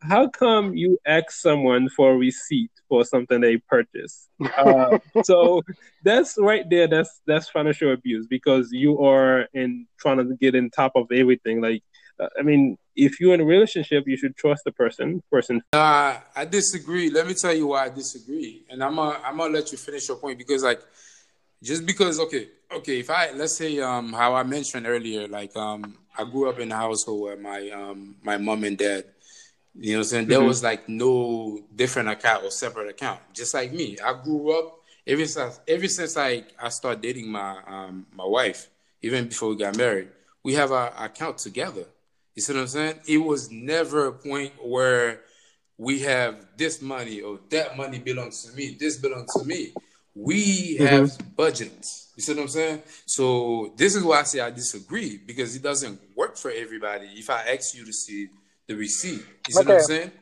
[0.01, 4.29] how come you ask someone for a receipt for something they purchase?
[4.57, 5.63] Uh, so
[6.03, 6.87] that's right there.
[6.87, 11.61] That's that's financial abuse because you are in trying to get in top of everything.
[11.61, 11.83] Like,
[12.21, 15.23] uh, I mean, if you're in a relationship, you should trust the person.
[15.31, 15.63] Person.
[15.73, 17.11] Uh, I disagree.
[17.11, 20.09] Let me tell you why I disagree, and I'm gonna I'm gonna let you finish
[20.09, 20.81] your point because like
[21.63, 25.99] just because okay okay if I let's say um how I mentioned earlier like um
[26.17, 29.05] I grew up in a household where my um my mom and dad
[29.79, 30.31] you know what I'm saying mm-hmm.
[30.31, 34.81] there was like no different account or separate account just like me I grew up
[35.07, 38.69] ever since ever since I I started dating my um my wife
[39.03, 40.09] even before we got married
[40.43, 41.87] we have our account together
[42.39, 43.01] you see what I'm saying?
[43.09, 45.23] It was never a point where
[45.77, 49.73] we have this money or that money belongs to me, this belongs to me.
[50.15, 50.87] We mm-hmm.
[50.87, 52.13] have budgets.
[52.15, 52.83] You see what I'm saying?
[53.07, 57.09] So this is why I say I disagree because it doesn't work for everybody.
[57.17, 58.29] If I ask you to see
[58.69, 59.69] the receipt, you see okay.
[59.69, 60.13] what I'm saying?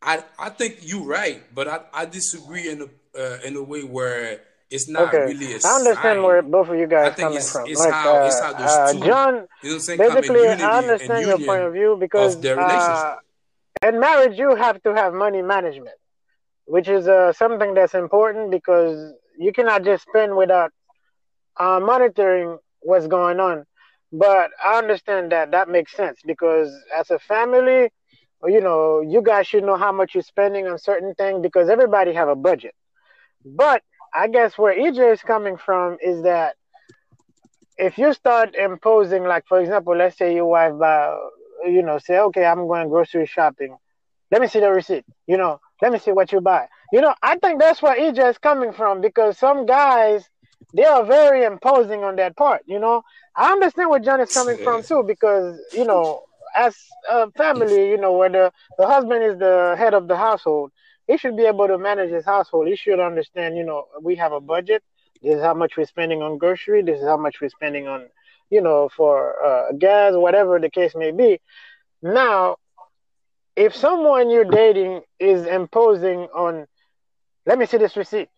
[0.00, 3.82] I, I think you're right, but I, I disagree in a uh, in a way
[3.82, 5.24] where it's not okay.
[5.24, 6.22] really a I understand sign.
[6.22, 7.68] where both of you guys coming it's, from.
[7.68, 11.26] It's like, how, uh, it's how those uh, two, John, you know basically, I understand
[11.26, 12.44] your point of view because of.
[12.58, 13.16] Uh,
[13.82, 15.96] in marriage, you have to have money management,
[16.66, 20.72] which is uh, something that's important because you cannot just spend without
[21.56, 23.64] uh, monitoring what's going on.
[24.12, 27.90] But I understand that that makes sense because as a family,
[28.44, 32.12] you know, you guys should know how much you're spending on certain things because everybody
[32.12, 32.74] have a budget.
[33.44, 33.82] But
[34.14, 36.56] I guess where EJ is coming from is that
[37.76, 40.72] if you start imposing, like for example, let's say your wife,
[41.66, 43.76] you know, say, okay, I'm going grocery shopping.
[44.30, 45.04] Let me see the receipt.
[45.26, 46.68] You know, let me see what you buy.
[46.92, 50.28] You know, I think that's where EJ is coming from because some guys
[50.74, 52.62] they are very imposing on that part.
[52.66, 53.02] You know,
[53.36, 56.22] I understand where John is coming from too because you know,
[56.56, 56.76] as
[57.10, 60.72] a family, you know, where the the husband is the head of the household
[61.08, 62.68] he should be able to manage his household.
[62.68, 64.84] He should understand, you know, we have a budget.
[65.22, 66.82] This is how much we're spending on grocery.
[66.82, 68.06] This is how much we're spending on,
[68.50, 71.40] you know, for uh, gas, whatever the case may be.
[72.02, 72.56] Now,
[73.56, 76.66] if someone you're dating is imposing on,
[77.46, 78.28] let me see this receipt.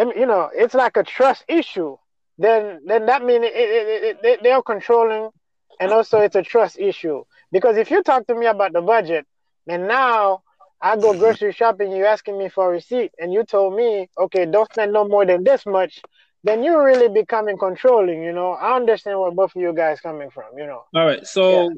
[0.00, 1.96] Let you know, it's like a trust issue.
[2.38, 5.30] Then, then that means it, it, it, they're controlling,
[5.78, 7.24] and also it's a trust issue.
[7.52, 9.26] Because if you talk to me about the budget,
[9.68, 10.42] and now
[10.80, 14.46] I go grocery shopping, you asking me for a receipt, and you told me, okay,
[14.46, 16.00] don't spend no more than this much,
[16.42, 18.52] then you're really becoming controlling, you know.
[18.52, 20.84] I understand where both of you guys coming from, you know.
[20.94, 21.70] All right, so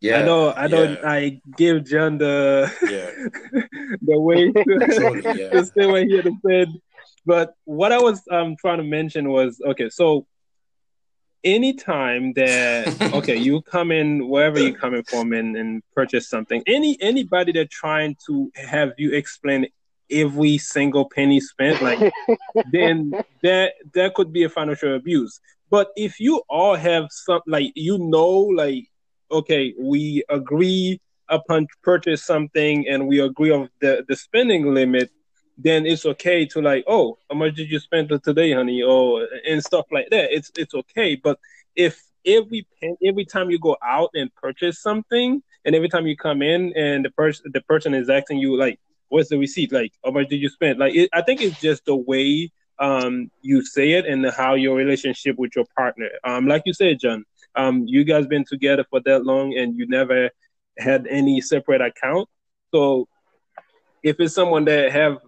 [0.00, 1.10] yeah, I know I don't yeah.
[1.10, 3.60] I give John the yeah.
[4.02, 5.50] the way to, yeah.
[5.50, 6.68] to say what he had said.
[7.26, 10.26] But what I was um trying to mention was okay, so
[11.42, 16.96] anytime that okay you come in wherever you're coming from and, and purchase something any
[17.02, 19.66] anybody that trying to have you explain
[20.10, 22.12] every single penny spent like
[22.72, 23.12] then
[23.42, 25.40] that that could be a financial abuse.
[25.70, 28.86] But if you all have some like you know like
[29.30, 35.10] okay we agree upon purchase something and we agree of the the spending limit
[35.56, 39.62] then it's okay to like, oh, how much did you spend today, honey, or and
[39.62, 40.32] stuff like that.
[40.32, 41.16] It's it's okay.
[41.16, 41.38] But
[41.76, 42.66] if every
[43.06, 47.04] every time you go out and purchase something, and every time you come in and
[47.04, 48.78] the person the person is asking you like,
[49.08, 49.72] what's the receipt?
[49.72, 50.78] Like, how much did you spend?
[50.78, 52.50] Like, it, I think it's just the way
[52.80, 56.08] um you say it and how your relationship with your partner.
[56.24, 57.24] Um, like you said, John,
[57.54, 60.30] um, you guys been together for that long and you never
[60.78, 62.28] had any separate account.
[62.72, 63.06] So
[64.02, 65.18] if it's someone that have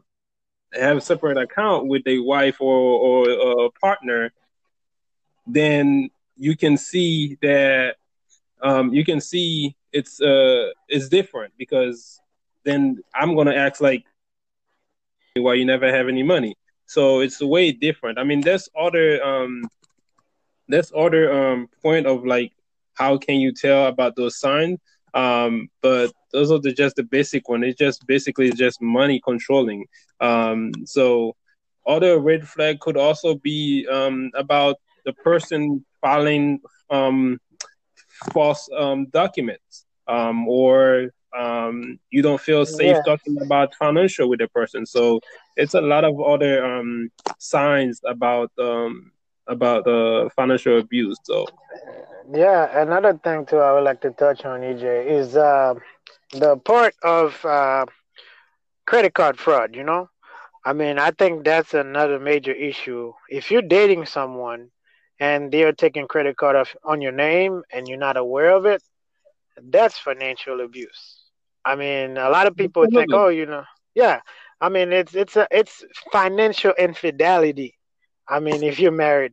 [0.73, 4.33] have a separate account with a wife or, or a partner,
[5.47, 7.97] then you can see that
[8.63, 12.21] um, you can see it's uh it's different because
[12.65, 14.05] then I'm gonna act like
[15.37, 16.55] why you never have any money.
[16.87, 18.19] So it's way different.
[18.19, 19.63] I mean, there's other um
[20.69, 22.53] there's other um point of like
[22.95, 24.79] how can you tell about those signs
[25.17, 27.65] Um, but those are the, just the basic one.
[27.65, 29.87] It's just basically just money controlling.
[30.21, 31.35] Um, so
[31.87, 36.61] other red flag could also be um, about the person filing
[36.91, 37.41] um,
[38.33, 43.03] false um, documents um, or um, you don't feel safe yeah.
[43.07, 44.85] talking about financial with the person.
[44.85, 45.21] So
[45.57, 49.13] it's a lot of other um, signs about um,
[49.47, 51.17] about uh, financial abuse.
[51.25, 51.47] So
[52.33, 55.75] yeah, another thing too I would like to touch on, EJ, is uh,
[56.33, 57.87] the part of uh,
[58.87, 59.75] credit card fraud.
[59.75, 60.09] You know,
[60.65, 63.13] I mean, I think that's another major issue.
[63.29, 64.71] If you're dating someone
[65.21, 68.83] and they're taking credit card off on your name and you're not aware of it,
[69.71, 71.23] that's financial abuse.
[71.65, 74.21] I mean, a lot of people think, oh, you know, yeah.
[74.61, 77.77] I mean, it's it's a it's financial infidelity.
[78.29, 79.33] I mean, if you're married,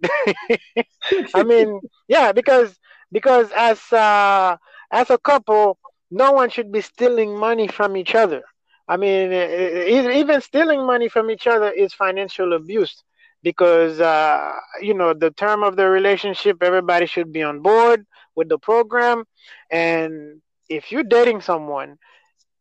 [1.34, 2.78] I mean, yeah, because
[3.12, 4.58] because as uh,
[4.92, 5.78] as a couple,
[6.12, 8.44] no one should be stealing money from each other.
[8.88, 13.04] I mean, even stealing money from each other is financial abuse
[13.44, 16.58] because uh, you know the term of the relationship.
[16.62, 19.24] Everybody should be on board with the program,
[19.70, 21.98] and if you're dating someone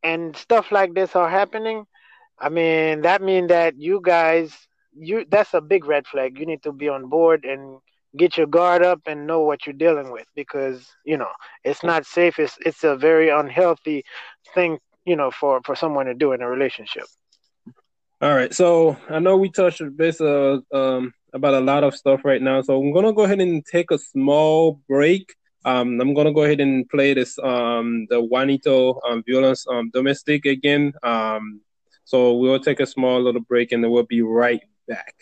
[0.03, 1.85] and stuff like this are happening,
[2.39, 6.39] I mean, that means that you guys you that's a big red flag.
[6.39, 7.79] You need to be on board and
[8.17, 11.31] get your guard up and know what you're dealing with because you know
[11.65, 12.39] it's not safe.
[12.39, 14.05] It's it's a very unhealthy
[14.55, 17.05] thing you know for for someone to do in a relationship.
[18.21, 22.25] All right, so I know we touched bit uh, um, about a lot of stuff
[22.25, 25.35] right now, so I'm gonna go ahead and take a small break.
[25.65, 30.47] Um, I'm gonna go ahead and play this um, the Juanito um, violence um, domestic
[30.47, 30.93] again.
[31.03, 31.61] Um,
[32.05, 35.15] so we'll take a small little break and then we'll be right back.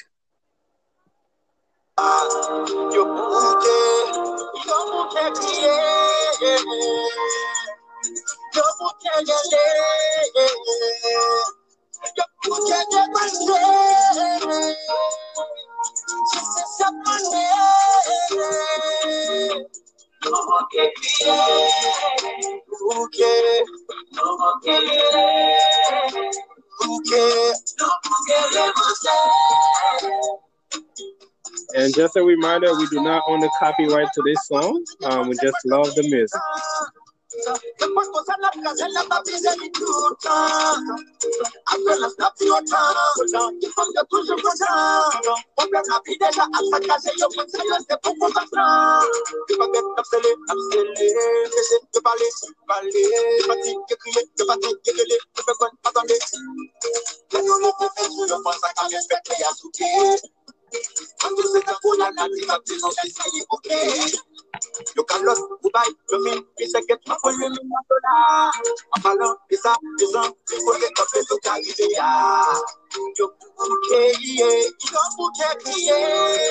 [31.76, 34.84] And just a reminder, we do not own the copyright to this song.
[35.04, 36.40] Um, we just love the music.
[37.78, 40.74] Después cosas las casas la papilla y tuta.
[41.66, 42.94] Apenas la piota.
[43.74, 45.04] Cuando tú se fuera.
[45.54, 49.06] Porque la vida ya hasta casi yo pensé yo este poco atrás.
[49.58, 51.10] Porque absele, absele.
[51.92, 52.24] Que vale,
[52.66, 52.90] vale.
[53.48, 55.18] Pati, que crié, que pati, que gueule.
[55.34, 56.18] Que me cuente, attendez.
[57.28, 60.20] Que no le te fais, je pense à quand les fêtes à souquer.
[61.20, 61.42] Quand tu
[64.96, 68.50] You can look, Dubai, you mean, it's a get my women of the law.
[68.94, 72.10] I'm a long, it's a, a, people get up to carry the ya.
[73.16, 73.26] You
[73.60, 76.50] okay, yeah, you don't put that, yeah.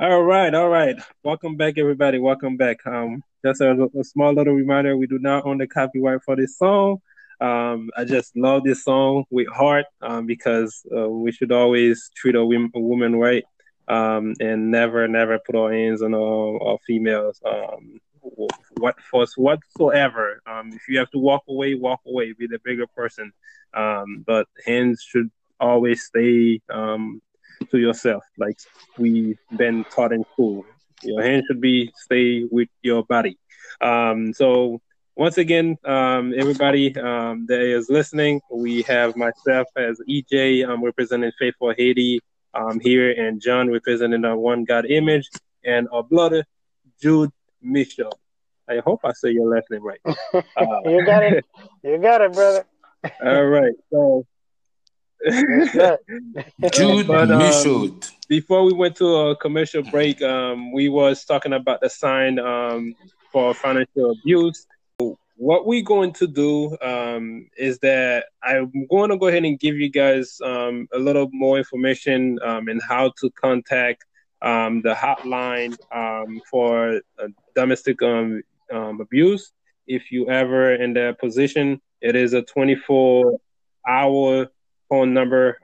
[0.00, 0.96] All right, all right.
[1.22, 2.18] Welcome back, everybody.
[2.18, 2.84] Welcome back.
[2.86, 6.58] Um, just a, a small little reminder: we do not own the copyright for this
[6.58, 7.00] song.
[7.40, 12.34] Um, I just love this song with heart um, because uh, we should always treat
[12.34, 13.44] a, woman right
[13.86, 17.40] um, and never, never put our hands on our, our females.
[17.44, 18.00] Um,
[18.76, 20.42] what for whatsoever.
[20.46, 22.32] Um, if you have to walk away, walk away.
[22.32, 23.32] Be the bigger person.
[23.74, 25.30] Um, but hands should
[25.60, 26.60] always stay
[27.70, 28.58] to yourself, like
[28.98, 30.64] we've been taught in school.
[31.02, 33.38] Your hands should be stay with your body.
[34.32, 34.80] so
[35.18, 41.32] once again, um, everybody um, that is listening, we have myself as EJ um, representing
[41.40, 42.20] Faith for Haiti
[42.54, 45.28] um, here, and John representing our One God Image,
[45.64, 46.44] and our brother
[47.02, 48.12] Jude Michel.
[48.68, 50.00] I hope I say your last name right.
[50.32, 51.44] Uh, you got it.
[51.82, 52.64] You got it, brother.
[53.24, 53.74] all right.
[53.90, 54.24] So.
[56.72, 58.06] Jude but, um, Michaud.
[58.28, 62.94] Before we went to a commercial break, um, we was talking about the sign um,
[63.32, 64.64] for financial abuse
[65.38, 69.76] what we're going to do um, is that I'm going to go ahead and give
[69.76, 74.04] you guys um, a little more information um, and how to contact
[74.42, 79.52] um, the hotline um, for uh, domestic um, abuse.
[79.86, 83.38] If you ever in that position, it is a 24
[83.86, 84.48] hour
[84.88, 85.58] phone number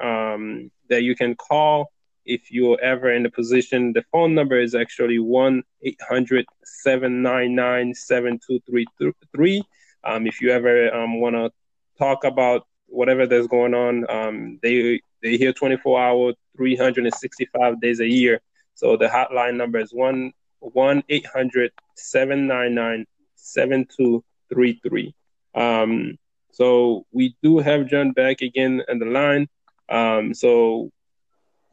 [0.89, 1.91] that you can call
[2.25, 9.63] if you're ever in the position, the phone number is actually 1 800 799 7233.
[10.05, 11.51] Um, if you ever um, want to
[11.99, 18.07] talk about whatever that's going on, um, they they're here 24 hours, 365 days a
[18.07, 18.41] year.
[18.75, 23.07] So the hotline number is one one eight hundred seven nine nine
[23.37, 25.15] seven two three three.
[25.55, 26.19] Um,
[26.53, 29.49] so we do have John back again on the line.
[29.89, 30.91] Um, so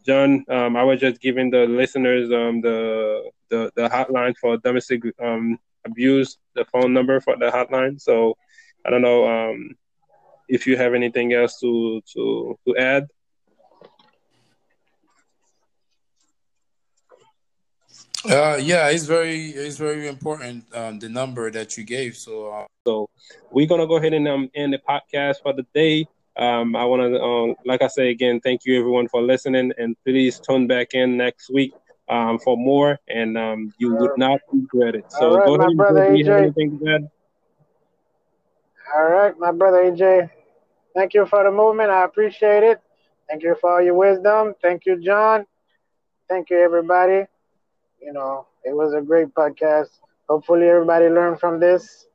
[0.06, 5.04] John, um, I was just giving the listeners um, the, the the hotline for domestic
[5.22, 8.02] um, abuse, the phone number for the hotline.
[8.02, 8.36] So
[8.86, 9.76] I don't know um,
[10.48, 13.08] if you have anything else to to to add.
[18.30, 22.16] Uh, yeah, it's very it's very important um, the number that you gave.
[22.16, 22.66] So, uh...
[22.86, 23.10] so
[23.50, 26.08] we're gonna go ahead and um, end the podcast for the day.
[26.38, 29.96] Um, I want to, uh, like I say again, thank you everyone for listening, and
[30.06, 31.74] please tune back in next week
[32.10, 35.06] um, for more, and um, you would not regret it.
[35.10, 36.02] So right, go ahead and brother
[36.88, 37.10] add.
[38.96, 40.30] All right, my brother AJ.
[40.96, 41.90] Thank you for the movement.
[41.90, 42.80] I appreciate it.
[43.30, 44.54] Thank you for all your wisdom.
[44.62, 45.46] Thank you, John.
[46.30, 47.26] Thank you, everybody.
[48.02, 49.90] You know, it was a great podcast.
[50.28, 52.08] Hopefully, everybody learned from this.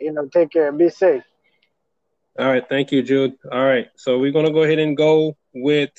[0.00, 0.72] You know, take care.
[0.72, 1.22] Be safe.
[2.38, 2.68] All right.
[2.68, 3.34] Thank you, Jude.
[3.52, 3.88] All right.
[3.96, 5.90] So we're to go ahead and go with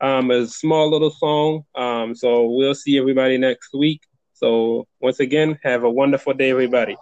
[0.00, 1.64] um, a small little song.
[1.74, 4.02] Um, so we'll see everybody next week.
[4.34, 6.96] So once again, have a wonderful day, everybody.